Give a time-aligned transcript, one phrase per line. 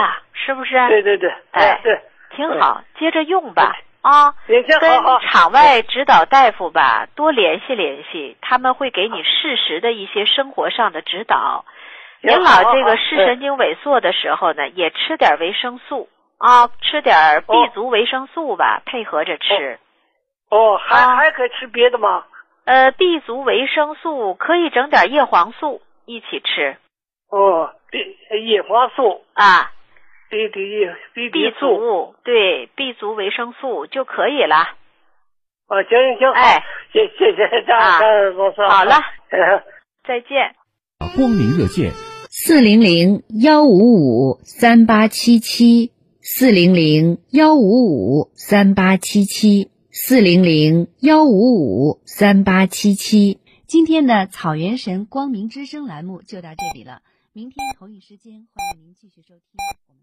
[0.00, 0.88] 吧，是不是？
[0.88, 2.00] 对对对，哎对，
[2.34, 3.76] 挺好，接着用吧。
[4.02, 4.34] 啊，
[4.80, 11.66] 跟场外指导大夫吧多联系联系，他们会给你适时的一些生活上的指导。
[12.22, 16.08] 您老这个视神经萎缩的时候呢，也吃点维生素。
[16.38, 19.78] 啊，吃点 B 哦族维生素吧，配合着吃。
[20.50, 21.16] 哦，还啊。
[21.16, 22.24] 还可以吃别的吗？
[22.64, 26.78] 呃，B 族维生素可以整点叶黄素一起吃。
[27.28, 29.26] 哦叶叶黄素。
[29.34, 29.72] 啊
[30.30, 31.76] ，B D B，B 素。
[31.76, 34.56] 族对 B 族维生素就可以了。
[35.66, 38.66] 哦，行行行，好哎，谢谢谢张啊张老师。
[38.68, 38.94] 好了
[39.30, 39.62] 嗯
[40.08, 40.56] 再见。
[41.16, 41.92] 光明热线
[42.30, 53.38] 四零零幺五五三八七七，四零零幺五五三八七七，四零零幺五五三八七七。
[53.66, 57.02] 今天的草原神光明之声栏目就到这里了，
[57.32, 59.44] 明天同一时间欢迎您继续收听。
[59.88, 60.02] 我们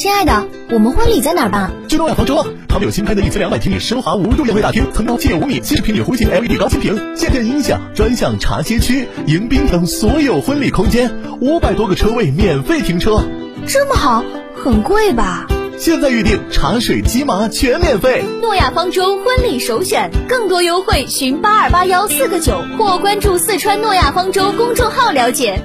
[0.00, 1.72] 亲爱的，我们婚礼在哪儿办？
[1.88, 2.46] 去诺亚方舟啊！
[2.68, 11.10] 他们有新开的一千两百平米奢华无入宴会大厅，层高近五米，七十平米弧形 LED 高清屏，现阵音响，专项茶歇区、迎宾等所有婚礼空间，
[11.40, 13.22] 五百多个车位免费停车。
[13.66, 14.24] 这么好，
[14.56, 15.46] 很贵吧？
[15.76, 18.24] 现在预定茶水鸡麻全免费。
[18.40, 25.62] 诺亚方舟婚礼首选，更多优惠寻八二八幺四个九或关注四川诺亚方舟公众号了解。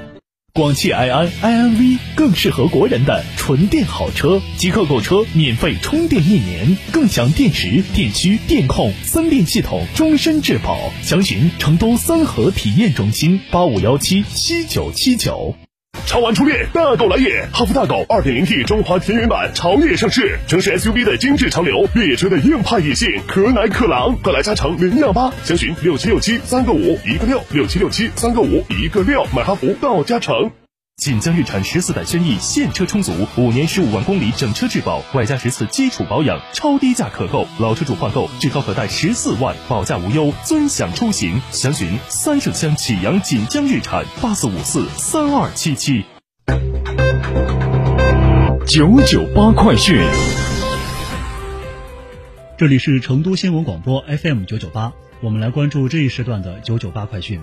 [0.56, 10.90] 广汽埃安 iNV 更适合国人的纯电好车，即刻购车免费充电一年，更享电池、电驱、电控三电系统终身质保。
[11.02, 15.54] 详询成都三河体验中心八五幺七七九七九。
[16.16, 17.46] 超玩初恋，大狗来也！
[17.52, 30.50] 哈弗大狗 2.0T 中华田园版潮野上市，城市 SUV 的精致潮流，越野车的硬派野性，可奶可狼，快来加诚零幺八，详询六七六七三个五一个六六七六七三个五一个六，买哈弗到加诚。
[30.96, 37.46] 锦江日产十四代轩逸现车充足，五年十五万公里整车质保，外加十次基础保养，超低价可购。
[37.58, 41.38] 老车主换购至高可贷十四万，保价无忧，尊享出行。
[41.50, 46.02] 详询三圣乡启阳锦江日产八四五四三二七七。
[48.66, 50.02] 九九八快讯，
[52.56, 57.42] 这里是成都新闻广播 FM 九九八，我们来关注这一时段的九九八快讯。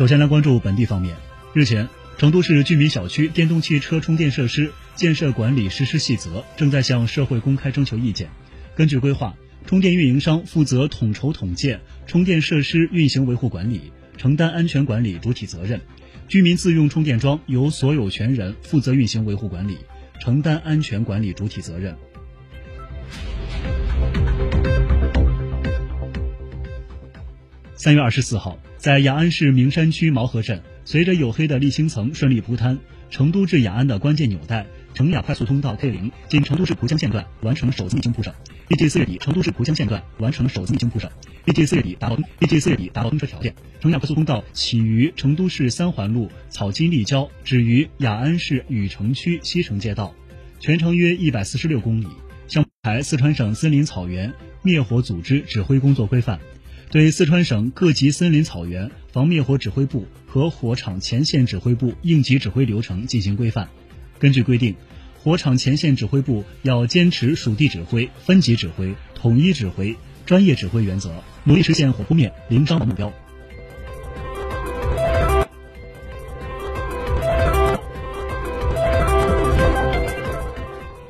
[0.00, 1.14] 首先来关注本地方面。
[1.52, 8.30] 日前，成都市居民小区电动汽车充电设施建设管理实施细则正在向社会公开征求意见。
[8.74, 15.78] 根据规划，充电运营商负责统筹统建充电设施运行维护管理，承担安全管理主体责任；
[16.28, 19.76] 居民自用充电桩由所有权人负责运行维护管理，
[20.18, 21.94] 承担安全管理主体责任。
[27.74, 32.78] 三月二十四号，在雅安市名山区毛河镇，随着黝黑的沥青层顺利铺摊，
[33.10, 38.34] 成都至雅安的关键纽带成雅快速通道 K 零经成都市蒲江线段完成首次沥青铺设。
[38.68, 41.12] 预计四月底，成都市蒲江线段完成首次沥青铺设。
[41.44, 43.54] 预计四月底达到预计四月底达到通车条件。
[43.80, 50.14] 成雅快速通道起于成都市三环路草金立交，止于雅安市禹城区西城街道，
[50.58, 52.06] 全长约一百四十六公里。
[52.48, 56.40] 项目排四川省森林草原灭火组织指挥工作规范。
[56.90, 63.68] 对四川省各级森林草原防灭火指挥部和火场前线指挥部应急指挥流程进行规范。
[64.18, 64.74] 根据规定，
[65.16, 69.96] 火场前线指挥部要坚持属地指挥、分级指挥、统一指挥、
[70.26, 71.12] 专业指挥原则，
[71.44, 73.12] 努力实现火扑灭、零伤亡目标。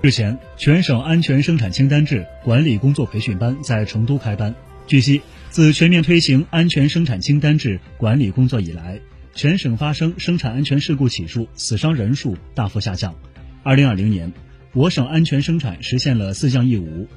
[0.02, 4.54] 日前，全省安全生产清单制管理工作培训班在成都开班。
[4.86, 9.00] 据悉，自全面推行安全生产清单制管理工作以来，
[9.34, 13.16] 全省发生生产安全事故起数、死伤人数大幅下降。
[13.64, 14.32] 二零二零年，
[14.72, 17.08] 我省安全生产实现了四降一无，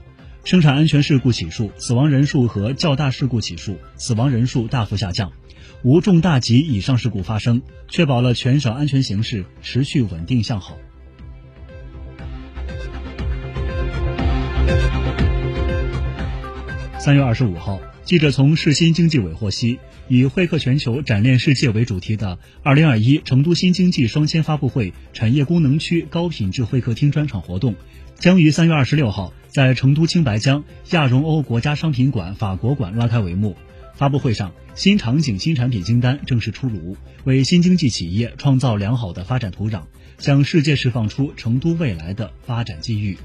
[0.43, 5.31] 生产安全事故起数、死亡人数和较大事故起数、死亡人数大幅下降，
[5.83, 10.75] 无重大及以上事故发生，确保了全省安全形势持续稳定向好。
[16.97, 19.79] 三月二十五号，记者从市新经济委获悉，
[20.09, 27.75] 以“会客全球，展链世界”为主题的二零二一成都新经济双千发布会产业功能区高品质会客厅专场活动，
[28.19, 33.55] 将于三月二十六号在成都青白江亚荣欧国家商品馆法国馆拉开帷幕。
[33.95, 39.83] 发布会上，新场景、新产品清单正式出炉，为新经济企业创造良好的发展土壤，
[40.17, 43.17] 向世界释放出成都未来的发展机遇。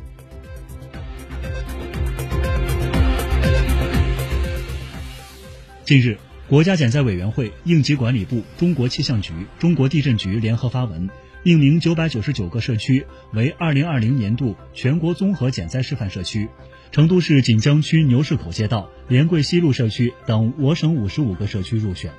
[5.88, 6.18] 近日，
[6.50, 11.08] 国家减灾委员会、应急管理部、中国气象局、中国地震局联合发文，
[11.42, 16.46] 命名九百九十九个社区为二零二零年度全国综合减灾示范社区。
[16.92, 22.12] 成都市锦江区牛市口街道、莲桂西路社区等我省五十五个社区入选。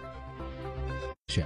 [1.27, 1.45] 选。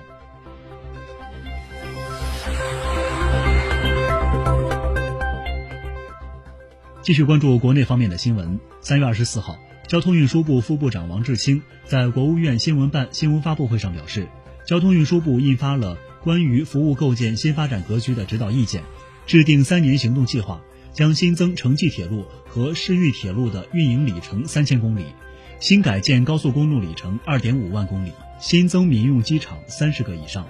[7.02, 8.58] 继续关注国内方面的新闻。
[8.80, 9.58] 三月二十四号。
[9.94, 14.28] 交通运输部副部长王志清在国务院新闻办新闻发布会上表示，
[14.66, 18.82] 交通运输部印发了关于服务构建新发展格局的指导意见，
[19.28, 20.64] 制定三年行动计划，
[20.94, 25.06] 将新增城际铁路和市域铁路的运营里程三千公里，
[25.60, 30.48] 新改建高速公路里程二点五万公里，新增民用机场三十个以上。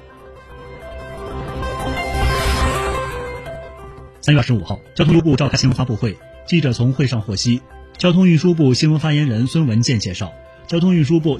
[4.22, 6.18] 三月二十五号，交通部召开新闻发布会，
[6.48, 7.62] 记者从会上获悉。
[7.98, 10.34] 交通运输部新闻发言人孙文健介绍，
[10.68, 11.40] 交通运输部。